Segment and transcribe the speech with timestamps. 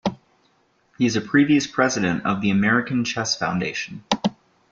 [0.97, 4.03] He is a previous President of the American Chess Foundation.